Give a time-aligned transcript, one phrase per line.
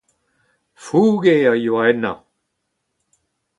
[0.83, 2.17] Fouge a oa ennañ.